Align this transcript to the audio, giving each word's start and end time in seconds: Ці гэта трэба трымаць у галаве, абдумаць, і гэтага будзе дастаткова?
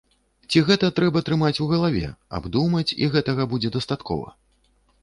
Ці 0.53 0.61
гэта 0.69 0.89
трэба 0.99 1.23
трымаць 1.27 1.53
у 1.65 1.67
галаве, 1.73 2.03
абдумаць, 2.39 2.87
і 3.03 3.13
гэтага 3.19 3.43
будзе 3.55 3.77
дастаткова? 3.79 4.27